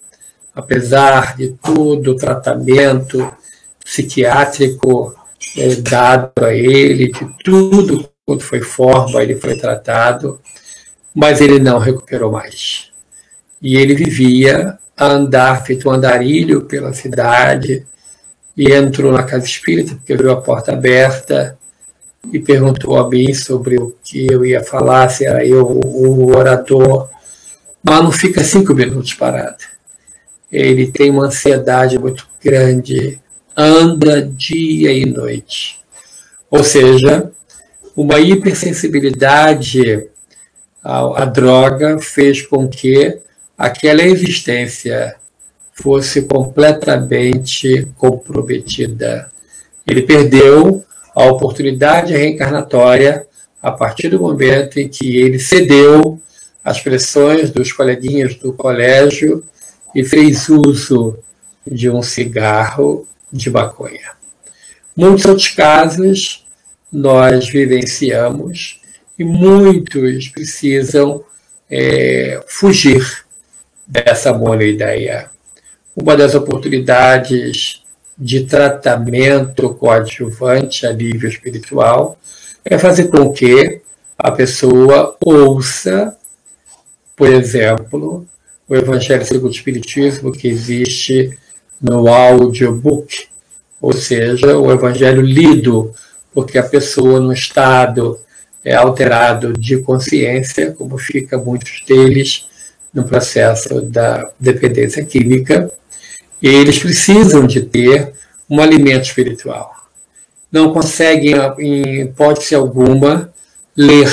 apesar 0.54 1.36
de 1.36 1.50
todo 1.62 2.12
o 2.12 2.16
tratamento 2.16 3.32
psiquiátrico 3.84 5.14
é, 5.56 5.76
dado 5.76 6.32
a 6.44 6.52
ele, 6.52 7.12
de 7.12 7.34
tudo 7.44 8.08
quanto 8.26 8.44
foi 8.44 8.60
forma, 8.60 9.22
ele 9.22 9.36
foi 9.36 9.56
tratado, 9.56 10.40
mas 11.14 11.40
ele 11.40 11.58
não 11.58 11.78
recuperou 11.78 12.32
mais. 12.32 12.90
E 13.62 13.76
ele 13.76 13.94
vivia 13.94 14.78
a 14.96 15.06
andar, 15.06 15.64
feito 15.64 15.88
um 15.88 15.92
andarilho 15.92 16.62
pela 16.62 16.92
cidade, 16.92 17.86
e 18.58 18.72
entrou 18.72 19.12
na 19.12 19.22
casa 19.22 19.46
espírita, 19.46 19.94
porque 19.94 20.16
viu 20.16 20.32
a 20.32 20.40
porta 20.40 20.72
aberta, 20.72 21.56
e 22.32 22.40
perguntou 22.40 22.98
a 22.98 23.08
mim 23.08 23.32
sobre 23.32 23.76
o 23.76 23.94
que 24.02 24.26
eu 24.26 24.44
ia 24.44 24.64
falar, 24.64 25.08
se 25.08 25.24
era 25.24 25.46
eu 25.46 25.64
o 25.64 26.36
orador. 26.36 27.08
Mas 27.80 28.02
não 28.02 28.10
fica 28.10 28.42
cinco 28.42 28.74
minutos 28.74 29.14
parado. 29.14 29.62
Ele 30.50 30.90
tem 30.90 31.08
uma 31.08 31.26
ansiedade 31.26 31.96
muito 32.00 32.28
grande, 32.42 33.20
anda 33.56 34.22
dia 34.22 34.92
e 34.92 35.06
noite. 35.06 35.78
Ou 36.50 36.64
seja, 36.64 37.30
uma 37.94 38.18
hipersensibilidade 38.18 40.08
à, 40.82 41.22
à 41.22 41.24
droga 41.24 42.00
fez 42.00 42.42
com 42.42 42.66
que 42.66 43.20
aquela 43.56 44.02
existência 44.02 45.14
fosse 45.80 46.22
completamente 46.22 47.86
comprometida. 47.96 49.30
Ele 49.86 50.02
perdeu 50.02 50.84
a 51.14 51.24
oportunidade 51.26 52.12
reencarnatória 52.12 53.26
a 53.62 53.70
partir 53.70 54.08
do 54.08 54.20
momento 54.20 54.78
em 54.78 54.88
que 54.88 55.16
ele 55.16 55.38
cedeu 55.38 56.20
às 56.64 56.80
pressões 56.80 57.50
dos 57.50 57.72
coleguinhas 57.72 58.34
do 58.34 58.52
colégio 58.52 59.44
e 59.94 60.04
fez 60.04 60.48
uso 60.48 61.16
de 61.66 61.88
um 61.88 62.02
cigarro 62.02 63.06
de 63.32 63.50
maconha. 63.50 64.12
Muitos 64.96 65.24
outros 65.26 65.48
casos 65.48 66.44
nós 66.92 67.48
vivenciamos 67.48 68.80
e 69.18 69.24
muitos 69.24 70.28
precisam 70.28 71.24
é, 71.70 72.40
fugir 72.48 73.24
dessa 73.86 74.32
boa 74.32 74.62
ideia. 74.64 75.30
Uma 76.00 76.16
das 76.16 76.32
oportunidades 76.36 77.82
de 78.16 78.44
tratamento 78.44 79.74
coadjuvante, 79.74 80.86
alívio 80.86 81.28
espiritual, 81.28 82.16
é 82.64 82.78
fazer 82.78 83.08
com 83.08 83.32
que 83.32 83.80
a 84.16 84.30
pessoa 84.30 85.16
ouça, 85.20 86.16
por 87.16 87.28
exemplo, 87.28 88.24
o 88.68 88.76
Evangelho 88.76 89.24
segundo 89.24 89.50
o 89.50 89.54
Espiritismo 89.54 90.30
que 90.30 90.46
existe 90.46 91.36
no 91.80 92.06
audiobook, 92.06 93.26
ou 93.80 93.92
seja, 93.92 94.56
o 94.56 94.70
Evangelho 94.70 95.20
lido, 95.20 95.92
porque 96.32 96.58
a 96.58 96.62
pessoa 96.62 97.18
no 97.18 97.32
estado 97.32 98.20
é 98.64 98.74
alterado 98.74 99.52
de 99.52 99.78
consciência, 99.78 100.70
como 100.72 100.96
fica 100.96 101.36
muitos 101.38 101.82
deles 101.84 102.46
no 102.94 103.02
processo 103.02 103.80
da 103.80 104.30
dependência 104.38 105.04
química, 105.04 105.72
eles 106.46 106.78
precisam 106.78 107.46
de 107.46 107.62
ter 107.62 108.12
um 108.48 108.60
alimento 108.60 109.04
espiritual. 109.04 109.74
Não 110.50 110.72
conseguem, 110.72 111.34
em 111.58 112.02
hipótese 112.02 112.54
alguma, 112.54 113.32
ler. 113.76 114.10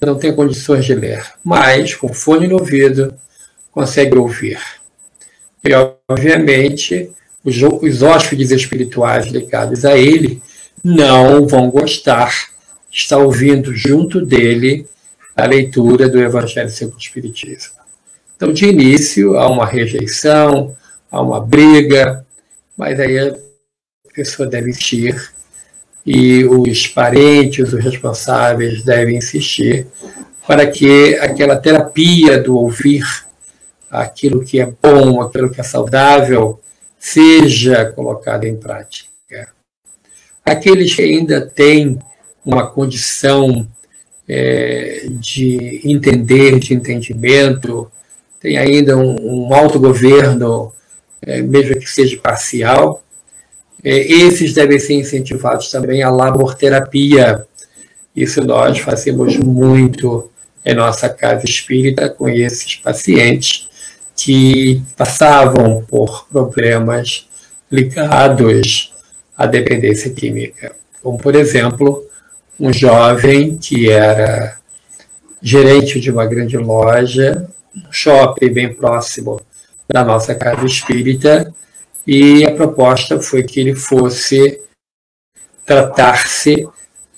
Não 0.00 0.18
tem 0.18 0.34
condições 0.34 0.84
de 0.84 0.94
ler. 0.94 1.24
Mas, 1.44 1.94
com 1.94 2.12
fone 2.12 2.46
no 2.46 2.58
ouvido, 2.58 3.14
consegue 3.70 4.16
ouvir. 4.16 4.60
E, 5.64 5.70
obviamente, 6.08 7.10
os, 7.42 7.56
os 7.62 8.02
hóspedes 8.02 8.50
espirituais 8.50 9.26
ligados 9.26 9.84
a 9.84 9.96
ele 9.96 10.42
não 10.84 11.46
vão 11.46 11.70
gostar 11.70 12.30
de 12.90 12.98
estar 12.98 13.18
ouvindo 13.18 13.74
junto 13.74 14.24
dele 14.24 14.86
a 15.36 15.46
leitura 15.46 16.08
do 16.08 16.20
Evangelho 16.20 16.70
segundo 16.70 16.96
o 16.96 16.98
Espiritismo. 16.98 17.74
Então, 18.36 18.52
de 18.52 18.66
início, 18.66 19.36
há 19.38 19.48
uma 19.48 19.66
rejeição, 19.66 20.76
há 21.10 21.20
uma 21.20 21.40
briga, 21.40 22.24
mas 22.76 22.98
aí 23.00 23.18
a 23.18 23.36
pessoa 24.14 24.48
deve 24.48 24.70
insistir 24.70 25.32
e 26.04 26.44
os 26.44 26.86
parentes, 26.86 27.72
os 27.72 27.84
responsáveis 27.84 28.82
devem 28.82 29.16
insistir 29.16 29.86
para 30.46 30.66
que 30.66 31.14
aquela 31.16 31.56
terapia 31.56 32.40
do 32.40 32.56
ouvir 32.56 33.04
aquilo 33.90 34.44
que 34.44 34.60
é 34.60 34.72
bom, 34.82 35.20
aquilo 35.20 35.50
que 35.50 35.60
é 35.60 35.64
saudável, 35.64 36.60
seja 36.98 37.86
colocada 37.92 38.48
em 38.48 38.56
prática. 38.56 39.08
Aqueles 40.44 40.94
que 40.94 41.02
ainda 41.02 41.42
têm 41.42 41.98
uma 42.44 42.66
condição 42.66 43.68
é, 44.26 45.06
de 45.10 45.82
entender, 45.84 46.58
de 46.58 46.72
entendimento, 46.72 47.90
tem 48.40 48.56
ainda 48.56 48.96
um, 48.96 49.48
um 49.48 49.54
autogoverno 49.54 50.72
mesmo 51.42 51.78
que 51.78 51.88
seja 51.90 52.18
parcial. 52.18 53.02
É, 53.82 53.96
esses 53.96 54.52
devem 54.52 54.78
ser 54.78 54.94
incentivados 54.94 55.70
também 55.70 56.02
à 56.02 56.10
laborterapia. 56.10 57.46
Isso 58.14 58.42
nós 58.44 58.78
fazemos 58.78 59.36
muito 59.36 60.30
em 60.64 60.74
nossa 60.74 61.08
casa 61.08 61.44
espírita 61.44 62.08
com 62.08 62.28
esses 62.28 62.76
pacientes 62.76 63.68
que 64.16 64.82
passavam 64.96 65.84
por 65.86 66.26
problemas 66.28 67.28
ligados 67.70 68.92
à 69.36 69.46
dependência 69.46 70.10
química. 70.10 70.74
Como, 71.00 71.16
por 71.16 71.36
exemplo, 71.36 72.04
um 72.58 72.72
jovem 72.72 73.56
que 73.56 73.88
era 73.88 74.58
gerente 75.40 76.00
de 76.00 76.10
uma 76.10 76.26
grande 76.26 76.56
loja, 76.56 77.48
um 77.74 77.92
shopping 77.92 78.48
bem 78.48 78.74
próximo 78.74 79.40
da 79.90 80.04
nossa 80.04 80.34
casa 80.34 80.64
espírita 80.64 81.52
e 82.06 82.44
a 82.46 82.54
proposta 82.54 83.20
foi 83.20 83.42
que 83.42 83.60
ele 83.60 83.74
fosse 83.74 84.62
tratar-se 85.64 86.66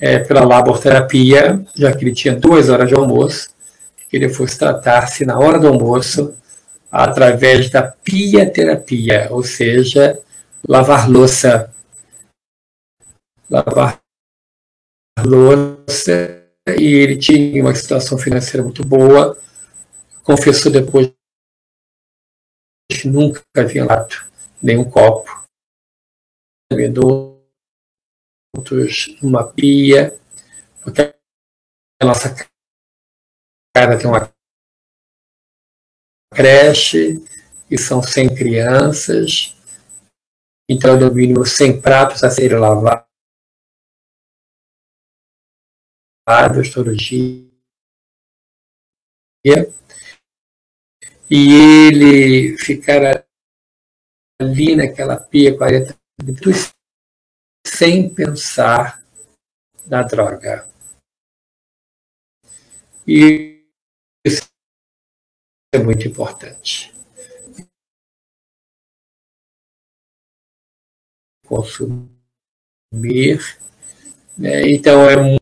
é, 0.01 0.19
pela 0.19 0.45
laborterapia, 0.45 1.65
já 1.77 1.95
que 1.95 2.05
ele 2.05 2.15
tinha 2.15 2.35
duas 2.35 2.69
horas 2.69 2.89
de 2.89 2.95
almoço, 2.95 3.51
que 4.09 4.17
ele 4.17 4.29
fosse 4.29 4.59
tratar-se 4.59 5.25
na 5.25 5.39
hora 5.39 5.59
do 5.59 5.69
almoço 5.69 6.35
através 6.91 7.71
da 7.71 7.83
pia-terapia, 7.83 9.29
ou 9.31 9.45
seja, 9.45 10.19
lavar 10.69 11.09
louça. 11.09 11.73
Lavar 13.49 14.01
louça, 15.25 16.43
e 16.67 16.95
ele 16.95 17.17
tinha 17.17 17.63
uma 17.63 17.75
situação 17.75 18.19
financeira 18.19 18.65
muito 18.65 18.85
boa, 18.85 19.39
confessou 20.25 20.73
depois 20.73 21.13
nunca 23.05 23.43
havia 23.57 23.87
dado 23.87 24.15
nenhum 24.63 24.89
copo, 24.91 25.29
outros 28.57 29.17
numa 29.23 29.51
pia, 29.53 30.19
porque 30.83 31.15
a 32.01 32.05
nossa 32.05 32.35
casa 33.75 33.99
tem 33.99 34.07
uma 34.07 34.33
creche 36.33 37.25
e 37.71 37.79
são 37.79 38.03
100 38.03 38.35
crianças, 38.35 39.57
então 40.69 40.99
no 40.99 41.13
mínimo 41.13 41.45
100 41.47 41.81
pratos 41.81 42.23
a 42.23 42.31
serem 42.31 42.59
lavados, 42.59 43.09
todo 46.73 46.95
dia. 46.95 47.51
E 51.33 51.55
ele 51.87 52.59
ficar 52.59 53.25
ali 54.41 54.75
naquela 54.75 55.17
pia 55.17 55.57
40 55.57 55.97
minutos 56.21 56.75
sem 57.65 58.13
pensar 58.13 59.01
na 59.87 60.03
droga. 60.03 60.69
E 63.07 63.65
isso 64.27 64.51
é 65.73 65.79
muito 65.79 66.09
importante. 66.09 66.93
Consumir. 71.47 72.11
Né? 74.37 74.63
Então, 74.73 75.09
é 75.09 75.40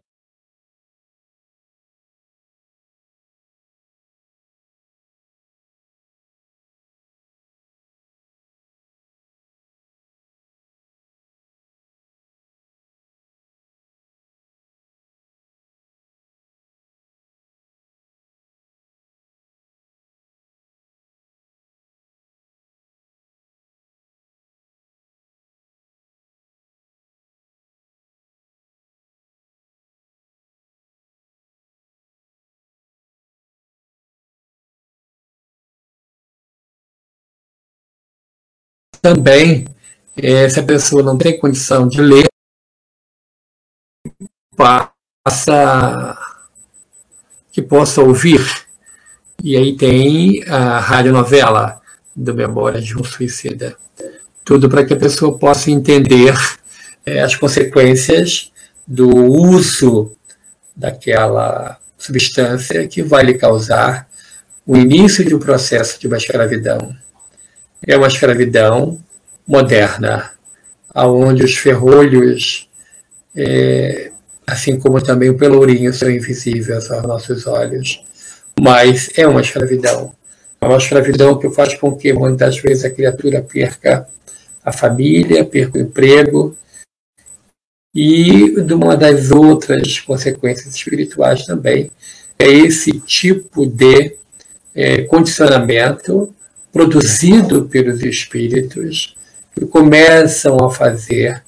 também, 39.00 39.66
é, 40.16 40.48
se 40.48 40.60
a 40.60 40.62
pessoa 40.62 41.02
não 41.02 41.16
tem 41.16 41.38
condição 41.38 41.88
de 41.88 42.00
ler, 42.00 42.26
passa 44.56 46.18
que 47.52 47.62
possa 47.62 48.02
ouvir. 48.02 48.40
E 49.42 49.56
aí 49.56 49.76
tem 49.76 50.42
a 50.48 50.80
radionovela 50.80 51.80
do 52.14 52.34
Memória 52.34 52.80
de 52.80 52.96
um 52.96 53.04
Suicida. 53.04 53.76
Tudo 54.44 54.68
para 54.68 54.84
que 54.84 54.94
a 54.94 54.98
pessoa 54.98 55.38
possa 55.38 55.70
entender 55.70 56.34
é, 57.06 57.20
as 57.20 57.36
consequências 57.36 58.52
do 58.86 59.08
uso 59.08 60.16
daquela 60.74 61.78
substância 61.96 62.86
que 62.88 63.02
vai 63.02 63.24
lhe 63.24 63.34
causar 63.34 64.08
o 64.66 64.76
início 64.76 65.24
de 65.24 65.34
um 65.34 65.38
processo 65.38 66.00
de 66.00 66.06
uma 66.06 66.16
escravidão 66.16 66.94
é 67.86 67.96
uma 67.96 68.06
escravidão 68.06 69.02
moderna, 69.46 70.32
aonde 70.94 71.44
os 71.44 71.56
ferrolhos, 71.56 72.68
é, 73.34 74.10
assim 74.46 74.78
como 74.78 75.00
também 75.02 75.30
o 75.30 75.38
pelourinho, 75.38 75.92
são 75.92 76.10
invisíveis 76.10 76.90
aos 76.90 77.02
nossos 77.04 77.46
olhos. 77.46 78.04
Mas 78.60 79.10
é 79.16 79.26
uma 79.26 79.40
escravidão. 79.40 80.12
É 80.60 80.66
uma 80.66 80.78
escravidão 80.78 81.38
que 81.38 81.48
faz 81.50 81.74
com 81.74 81.96
que 81.96 82.12
muitas 82.12 82.58
vezes 82.58 82.84
a 82.84 82.90
criatura 82.90 83.40
perca 83.40 84.08
a 84.64 84.72
família, 84.72 85.44
perca 85.44 85.78
o 85.78 85.80
emprego. 85.80 86.56
E 87.94 88.60
de 88.60 88.74
uma 88.74 88.96
das 88.96 89.30
outras 89.30 90.00
consequências 90.00 90.74
espirituais 90.74 91.46
também 91.46 91.90
é 92.38 92.48
esse 92.48 93.00
tipo 93.00 93.66
de 93.66 94.16
é, 94.74 95.02
condicionamento 95.02 96.34
produzido 96.72 97.64
pelos 97.66 98.02
espíritos 98.02 99.16
que 99.54 99.66
começam 99.66 100.56
a 100.64 100.70
fazer 100.70 101.42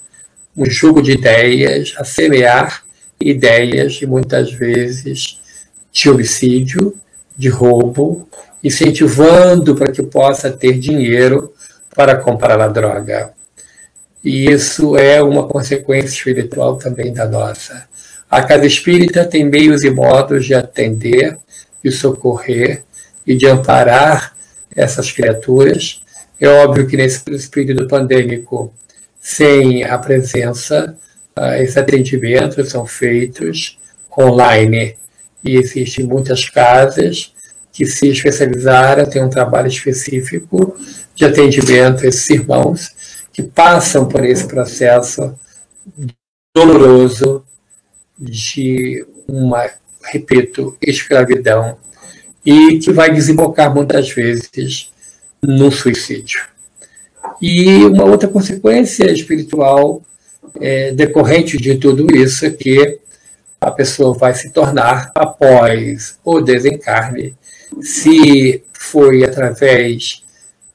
um 0.57 0.67
jogo 0.67 1.01
de 1.01 1.13
ideias, 1.13 1.95
a 1.97 2.05
semear 2.05 2.83
ideias 3.21 4.01
e 4.03 4.07
muitas 4.07 4.53
vezes 4.53 5.41
de 5.93 6.11
homicídio, 6.11 6.95
de 7.37 7.49
roubo, 7.49 8.29
incentivando 8.63 9.75
para 9.75 9.93
que 9.93 10.03
possa 10.03 10.51
ter 10.51 10.79
dinheiro 10.79 11.53
para 11.95 12.17
comprar 12.17 12.61
a 12.61 12.69
droga. 12.69 13.33
E 14.23 14.51
isso 14.51 14.97
é 14.97 15.23
uma 15.23 15.47
consequência 15.49 16.09
espiritual 16.09 16.77
também 16.77 17.13
da 17.13 17.27
nossa. 17.27 17.89
A 18.31 18.43
casa 18.43 18.67
espírita 18.67 19.25
tem 19.25 19.45
meios 19.45 19.83
e 19.83 19.91
modos 19.91 20.45
de 20.45 20.55
atender, 20.55 21.37
de 21.83 21.91
socorrer 21.91 22.85
e 23.27 23.35
de 23.35 23.47
amparar 23.47 24.37
essas 24.75 25.11
criaturas. 25.11 26.03
É 26.41 26.49
óbvio 26.49 26.87
que 26.87 26.97
nesse 26.97 27.49
período 27.51 27.87
pandêmico, 27.87 28.73
sem 29.21 29.85
a 29.85 29.99
presença, 29.99 30.97
uh, 31.39 31.55
esses 31.63 31.77
atendimentos 31.77 32.71
são 32.71 32.87
feitos 32.87 33.79
online 34.19 34.97
e 35.45 35.57
existem 35.57 36.05
muitas 36.07 36.49
casas 36.49 37.35
que 37.73 37.87
se 37.87 38.09
especializaram, 38.09 39.09
têm 39.09 39.23
um 39.23 39.31
trabalho 39.31 39.69
específico 39.69 40.77
de 41.15 41.25
atendimento 41.25 42.05
a 42.05 42.09
esses 42.09 42.29
irmãos 42.31 42.91
que 43.33 43.43
passam 43.43 44.09
por 44.09 44.25
esse 44.25 44.47
processo 44.47 45.35
doloroso 46.55 47.45
de 48.19 49.07
uma, 49.29 49.71
repito, 50.03 50.77
escravidão 50.83 51.79
e 52.44 52.79
que 52.79 52.92
vai 52.92 53.12
desembocar 53.12 53.74
muitas 53.74 54.11
vezes 54.11 54.90
no 55.42 55.70
suicídio. 55.70 56.40
E 57.40 57.85
uma 57.85 58.05
outra 58.05 58.29
consequência 58.29 59.11
espiritual 59.11 60.03
é, 60.61 60.92
decorrente 60.92 61.57
de 61.57 61.76
tudo 61.76 62.14
isso 62.14 62.44
é 62.44 62.50
que 62.50 62.98
a 63.61 63.70
pessoa 63.70 64.16
vai 64.16 64.35
se 64.35 64.50
tornar, 64.50 65.12
após 65.14 66.18
o 66.24 66.40
desencarne, 66.40 67.35
se 67.81 68.62
foi 68.72 69.22
através 69.22 70.22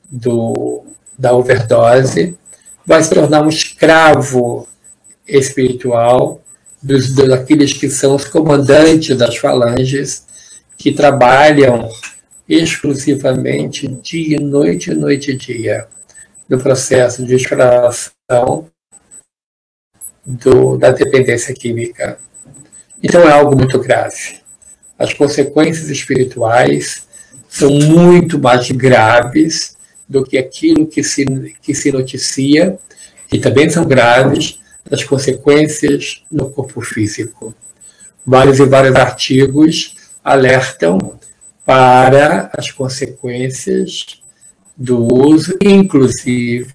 do, 0.10 0.84
da 1.18 1.34
overdose, 1.34 2.38
vai 2.86 3.02
se 3.04 3.10
tornar 3.10 3.42
um 3.42 3.50
escravo 3.50 4.68
espiritual 5.28 6.40
dos, 6.82 7.16
daqueles 7.16 7.74
que 7.74 7.90
são 7.90 8.16
os 8.16 8.26
comandantes 8.26 9.18
das 9.18 9.36
falanges 9.36 10.24
que 10.86 10.92
trabalham 10.92 11.90
exclusivamente 12.48 13.88
dia 13.88 14.38
e 14.38 14.40
noite, 14.40 14.94
noite 14.94 15.32
e 15.32 15.36
dia, 15.36 15.88
no 16.48 16.60
processo 16.60 17.26
de 17.26 17.34
exploração 17.34 18.70
do, 20.24 20.78
da 20.78 20.92
dependência 20.92 21.56
química. 21.56 22.20
Então 23.02 23.28
é 23.28 23.32
algo 23.32 23.58
muito 23.58 23.80
grave. 23.80 24.42
As 24.96 25.12
consequências 25.12 25.90
espirituais 25.90 27.08
são 27.50 27.72
muito 27.72 28.38
mais 28.38 28.70
graves 28.70 29.76
do 30.08 30.24
que 30.24 30.38
aquilo 30.38 30.86
que 30.86 31.02
se, 31.02 31.26
que 31.64 31.74
se 31.74 31.92
noticia, 31.92 32.78
que 33.28 33.40
também 33.40 33.72
são 33.72 33.86
graves, 33.86 34.60
das 34.88 35.04
consequências 35.04 36.24
no 36.32 36.52
corpo 36.52 36.80
físico. 36.80 37.56
Vários 38.24 38.60
e 38.60 38.66
vários 38.66 38.96
artigos 38.96 40.05
alertam 40.26 41.20
para 41.64 42.50
as 42.58 42.72
consequências 42.72 44.24
do 44.76 45.06
uso, 45.14 45.56
inclusive 45.62 46.68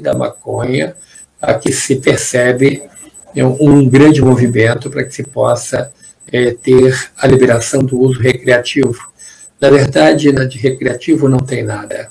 da 0.00 0.14
maconha, 0.14 0.96
a 1.40 1.52
que 1.54 1.70
se 1.70 1.96
percebe 1.96 2.82
um 3.36 3.88
grande 3.88 4.22
movimento 4.22 4.88
para 4.88 5.04
que 5.04 5.14
se 5.14 5.22
possa 5.22 5.92
é, 6.30 6.52
ter 6.52 7.10
a 7.18 7.26
liberação 7.26 7.80
do 7.80 7.98
uso 8.00 8.20
recreativo. 8.20 9.12
Na 9.60 9.68
verdade, 9.68 10.32
na 10.32 10.44
de 10.44 10.58
recreativo 10.58 11.28
não 11.28 11.38
tem 11.38 11.62
nada. 11.62 12.10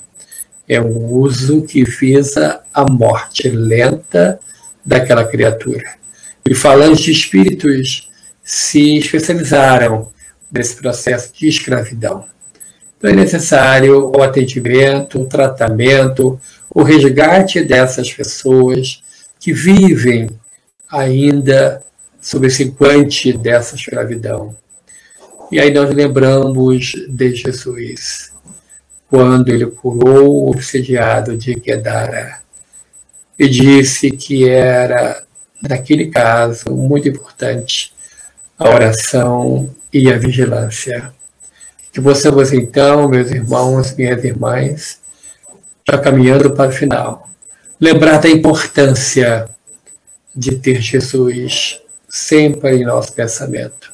É 0.68 0.80
um 0.80 1.12
uso 1.12 1.62
que 1.62 1.82
visa 1.84 2.60
a 2.72 2.84
morte 2.84 3.48
lenta 3.48 4.38
daquela 4.84 5.24
criatura. 5.24 5.94
E 6.48 6.54
falando 6.54 6.96
de 6.96 7.10
espíritos 7.10 8.10
se 8.44 8.98
especializaram 8.98 10.11
desse 10.52 10.76
processo 10.76 11.32
de 11.32 11.48
escravidão. 11.48 12.26
Então 12.98 13.10
é 13.10 13.14
necessário 13.14 14.12
o 14.14 14.22
atendimento, 14.22 15.20
o 15.20 15.26
tratamento, 15.26 16.38
o 16.70 16.82
resgate 16.82 17.64
dessas 17.64 18.12
pessoas 18.12 19.02
que 19.40 19.52
vivem 19.52 20.28
ainda 20.88 21.82
sob 22.20 22.46
esse 22.46 22.64
guante 22.64 23.32
dessa 23.32 23.74
escravidão. 23.74 24.54
E 25.50 25.58
aí 25.58 25.72
nós 25.72 25.92
lembramos 25.92 26.92
de 27.08 27.34
Jesus, 27.34 28.32
quando 29.08 29.48
ele 29.48 29.66
curou 29.66 30.44
o 30.44 30.50
obsediado 30.50 31.36
de 31.36 31.60
Gedara 31.64 32.40
e 33.38 33.48
disse 33.48 34.10
que 34.10 34.48
era, 34.48 35.24
naquele 35.60 36.08
caso, 36.08 36.70
muito 36.70 37.08
importante 37.08 37.92
a 38.62 38.74
oração 38.74 39.70
e 39.92 40.10
a 40.10 40.16
vigilância. 40.16 41.12
Que 41.92 42.00
possamos 42.00 42.52
então, 42.52 43.08
meus 43.08 43.30
irmãos, 43.30 43.94
minhas 43.94 44.24
irmãs, 44.24 45.00
já 45.88 45.98
caminhando 45.98 46.52
para 46.52 46.70
o 46.70 46.72
final, 46.72 47.28
lembrar 47.80 48.18
da 48.18 48.28
importância 48.28 49.48
de 50.34 50.56
ter 50.56 50.80
Jesus 50.80 51.80
sempre 52.08 52.76
em 52.76 52.84
nosso 52.84 53.12
pensamento. 53.12 53.92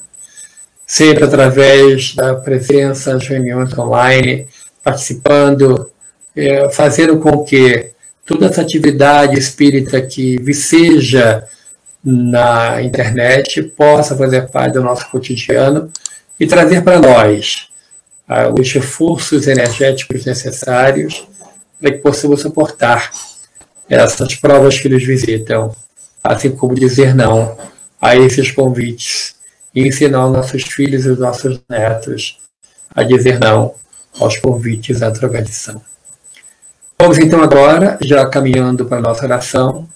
Sempre 0.86 1.24
através 1.24 2.14
da 2.14 2.34
presença 2.34 3.14
nas 3.14 3.26
reuniões 3.26 3.76
online, 3.76 4.46
participando, 4.82 5.90
é, 6.36 6.68
fazendo 6.70 7.18
com 7.18 7.44
que 7.44 7.90
toda 8.24 8.46
essa 8.46 8.62
atividade 8.62 9.38
espírita 9.38 10.00
que 10.00 10.38
viceja 10.38 11.44
na 12.10 12.80
internet 12.80 13.62
possa 13.62 14.16
fazer 14.16 14.48
parte 14.48 14.74
do 14.74 14.82
nosso 14.82 15.10
cotidiano 15.10 15.92
e 16.40 16.46
trazer 16.46 16.82
para 16.82 16.98
nós 16.98 17.68
ah, 18.26 18.48
os 18.48 18.72
reforços 18.72 19.46
energéticos 19.46 20.24
necessários 20.24 21.28
para 21.78 21.92
que 21.92 21.98
possamos 21.98 22.40
suportar 22.40 23.10
essas 23.90 24.34
provas 24.36 24.78
que 24.78 24.88
nos 24.88 25.04
visitam, 25.04 25.76
assim 26.24 26.50
como 26.50 26.74
dizer 26.74 27.14
não 27.14 27.58
a 28.00 28.16
esses 28.16 28.50
convites 28.52 29.34
e 29.74 29.86
ensinar 29.86 30.26
os 30.26 30.32
nossos 30.32 30.62
filhos 30.62 31.04
e 31.04 31.10
os 31.10 31.18
nossos 31.18 31.60
netos 31.68 32.38
a 32.94 33.02
dizer 33.02 33.38
não 33.38 33.74
aos 34.18 34.38
convites 34.38 35.02
à 35.02 35.10
drogadição. 35.10 35.82
Vamos 36.98 37.18
então 37.18 37.42
agora, 37.42 37.98
já 38.00 38.24
caminhando 38.26 38.86
para 38.86 38.96
a 38.96 39.02
nossa 39.02 39.24
oração, 39.24 39.86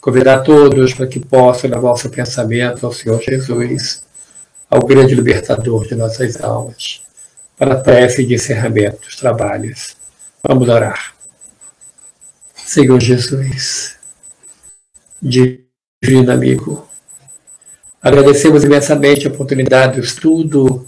convidar 0.00 0.40
todos 0.42 0.94
para 0.94 1.06
que 1.06 1.20
possam 1.20 1.70
levar 1.70 1.92
o 1.92 1.96
seu 1.96 2.10
pensamento 2.10 2.86
ao 2.86 2.92
Senhor 2.92 3.20
Jesus, 3.20 4.02
ao 4.68 4.84
grande 4.84 5.14
libertador 5.14 5.86
de 5.86 5.94
nossas 5.94 6.40
almas, 6.40 7.02
para 7.56 7.74
a 7.74 7.80
prece 7.80 8.24
de 8.24 8.34
encerramento 8.34 9.02
dos 9.02 9.16
trabalhos. 9.16 9.96
Vamos 10.42 10.68
orar. 10.68 11.14
Senhor 12.54 13.00
Jesus, 13.00 13.96
divino 15.20 16.32
amigo, 16.32 16.88
agradecemos 18.00 18.64
imensamente 18.64 19.26
a 19.26 19.30
oportunidade 19.30 20.00
do 20.00 20.04
estudo 20.04 20.86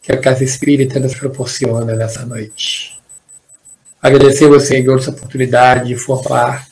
que 0.00 0.12
a 0.12 0.18
Casa 0.18 0.44
Espírita 0.44 0.98
nos 0.98 1.14
proporciona 1.14 1.94
nessa 1.94 2.24
noite. 2.24 2.98
Agradecemos, 4.00 4.62
Senhor, 4.62 4.98
essa 4.98 5.10
oportunidade 5.10 5.88
de 5.88 5.96
formar 5.96 6.69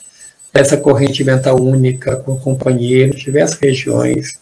essa 0.52 0.76
corrente 0.76 1.22
mental 1.22 1.60
única 1.60 2.16
com 2.16 2.38
companheiros 2.38 3.16
de 3.16 3.24
diversas 3.24 3.58
regiões 3.58 4.38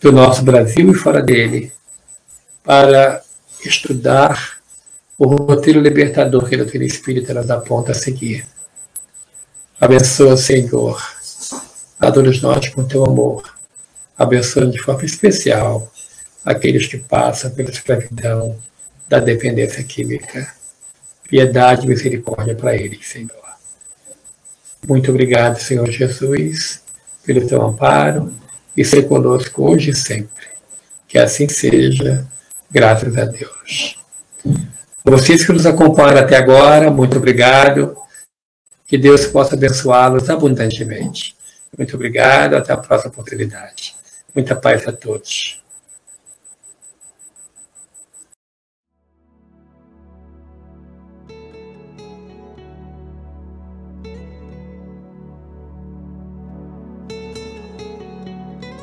do 0.00 0.12
nosso 0.12 0.42
Brasil 0.42 0.90
e 0.90 0.94
fora 0.94 1.22
dele, 1.22 1.72
para 2.62 3.22
estudar 3.64 4.58
o 5.18 5.26
roteiro 5.26 5.80
libertador 5.80 6.48
que 6.48 6.54
a 6.54 6.58
doutrina 6.58 6.84
espírita 6.84 7.32
nos 7.32 7.50
aponta 7.50 7.92
a 7.92 7.94
seguir. 7.94 8.46
Abençoa, 9.80 10.36
Senhor, 10.36 11.00
a 11.98 12.10
todos 12.10 12.40
nós 12.42 12.68
com 12.68 12.84
teu 12.84 13.04
amor. 13.04 13.42
Abençoa 14.16 14.66
de 14.66 14.80
forma 14.80 15.04
especial 15.04 15.90
aqueles 16.44 16.86
que 16.86 16.98
passam 16.98 17.50
pela 17.50 17.70
escravidão 17.70 18.56
da 19.08 19.18
dependência 19.18 19.82
química. 19.82 20.54
Piedade 21.28 21.86
e 21.86 21.88
misericórdia 21.88 22.54
para 22.54 22.76
eles, 22.76 23.06
Senhor. 23.08 23.45
Muito 24.86 25.10
obrigado, 25.10 25.60
Senhor 25.60 25.88
Jesus, 25.90 26.82
pelo 27.24 27.46
teu 27.46 27.62
amparo 27.62 28.32
e 28.76 28.84
ser 28.84 29.08
conosco 29.08 29.70
hoje 29.70 29.90
e 29.90 29.94
sempre. 29.94 30.46
Que 31.06 31.18
assim 31.18 31.48
seja, 31.48 32.26
graças 32.70 33.16
a 33.16 33.24
Deus. 33.24 33.98
Vocês 35.04 35.44
que 35.44 35.52
nos 35.52 35.66
acompanham 35.66 36.18
até 36.18 36.36
agora, 36.36 36.90
muito 36.90 37.16
obrigado. 37.16 37.96
Que 38.86 38.98
Deus 38.98 39.26
possa 39.26 39.54
abençoá-los 39.54 40.28
abundantemente. 40.28 41.36
Muito 41.76 41.94
obrigado, 41.94 42.54
até 42.54 42.72
a 42.72 42.76
próxima 42.76 43.10
oportunidade. 43.10 43.94
Muita 44.34 44.54
paz 44.54 44.86
a 44.86 44.92
todos. 44.92 45.60